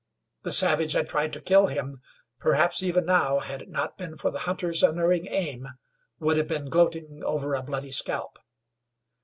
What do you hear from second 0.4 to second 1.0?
The savage